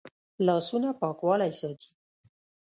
[0.45, 1.89] لاسونه پاکوالی ساتي